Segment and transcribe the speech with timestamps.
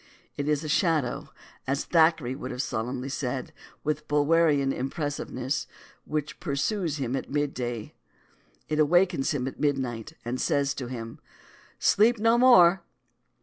[0.35, 1.29] It is a Shadow,
[1.67, 3.53] as Thackeray would have solemnly said,
[3.83, 5.67] with Bulwerian impressiveness,
[6.05, 7.93] which Pursues Him at Mid Day.
[8.67, 11.19] It Awakens Him at Mid Night, and Says to Him,
[11.77, 12.81] Sleep No More!